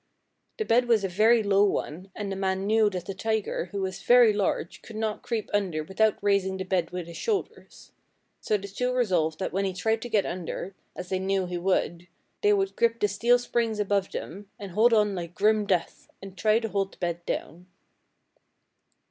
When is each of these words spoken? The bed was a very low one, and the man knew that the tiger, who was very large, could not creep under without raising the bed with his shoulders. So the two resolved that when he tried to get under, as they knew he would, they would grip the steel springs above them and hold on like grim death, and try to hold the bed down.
The 0.57 0.65
bed 0.65 0.87
was 0.87 1.03
a 1.03 1.07
very 1.07 1.43
low 1.43 1.63
one, 1.63 2.09
and 2.15 2.31
the 2.31 2.35
man 2.35 2.65
knew 2.65 2.89
that 2.89 3.05
the 3.05 3.13
tiger, 3.13 3.65
who 3.65 3.81
was 3.83 4.01
very 4.01 4.33
large, 4.33 4.81
could 4.81 4.95
not 4.95 5.21
creep 5.21 5.47
under 5.53 5.83
without 5.83 6.17
raising 6.23 6.57
the 6.57 6.63
bed 6.63 6.89
with 6.89 7.05
his 7.05 7.17
shoulders. 7.17 7.91
So 8.39 8.57
the 8.57 8.67
two 8.67 8.91
resolved 8.93 9.37
that 9.37 9.53
when 9.53 9.63
he 9.63 9.73
tried 9.73 10.01
to 10.01 10.09
get 10.09 10.25
under, 10.25 10.73
as 10.95 11.09
they 11.09 11.19
knew 11.19 11.45
he 11.45 11.59
would, 11.59 12.07
they 12.41 12.51
would 12.51 12.75
grip 12.75 12.99
the 12.99 13.07
steel 13.07 13.37
springs 13.37 13.79
above 13.79 14.11
them 14.11 14.49
and 14.57 14.71
hold 14.71 14.91
on 14.91 15.13
like 15.13 15.35
grim 15.35 15.67
death, 15.67 16.07
and 16.19 16.35
try 16.35 16.57
to 16.57 16.69
hold 16.69 16.93
the 16.93 16.97
bed 16.97 17.23
down. 17.27 17.67